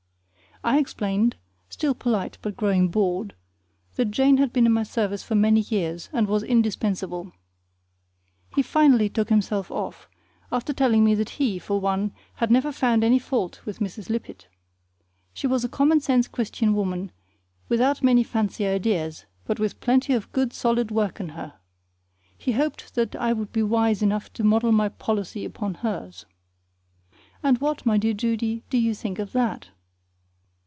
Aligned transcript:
I 0.63 0.77
explained 0.77 1.37
still 1.69 1.95
polite, 1.95 2.37
but 2.43 2.55
growing 2.55 2.89
bored 2.89 3.33
that 3.95 4.11
Jane 4.11 4.37
had 4.37 4.53
been 4.53 4.67
in 4.67 4.71
my 4.73 4.83
service 4.83 5.23
for 5.23 5.33
many 5.33 5.61
years, 5.61 6.07
and 6.13 6.27
was 6.27 6.43
indispensable. 6.43 7.31
He 8.53 8.61
finally 8.61 9.09
took 9.09 9.29
himself 9.29 9.71
off, 9.71 10.07
after 10.51 10.71
telling 10.71 11.03
me 11.03 11.15
that 11.15 11.31
he, 11.41 11.57
for 11.57 11.79
one, 11.81 12.11
had 12.35 12.51
never 12.51 12.71
found 12.71 13.03
any 13.03 13.17
fault 13.17 13.65
with 13.65 13.79
Mrs. 13.79 14.11
Lippett. 14.11 14.49
She 15.33 15.47
was 15.47 15.63
a 15.65 15.69
common 15.69 15.99
sense 15.99 16.27
Christian 16.27 16.75
woman, 16.75 17.11
without 17.67 18.03
many 18.03 18.23
fancy 18.23 18.67
ideas, 18.67 19.25
but 19.45 19.59
with 19.59 19.81
plenty 19.81 20.13
of 20.13 20.31
good 20.31 20.53
solid 20.53 20.91
work 20.91 21.19
in 21.19 21.29
her. 21.29 21.55
He 22.37 22.51
hoped 22.51 22.93
that 22.93 23.15
I 23.15 23.33
would 23.33 23.51
be 23.51 23.63
wise 23.63 24.03
enough 24.03 24.31
to 24.33 24.43
model 24.43 24.71
my 24.71 24.89
policy 24.89 25.43
upon 25.43 25.73
hers! 25.75 26.27
And 27.41 27.57
what, 27.57 27.83
my 27.83 27.97
dear 27.97 28.13
Judy, 28.13 28.61
do 28.69 28.77
you 28.77 28.93
think 28.93 29.17
of 29.17 29.31
that? 29.31 29.69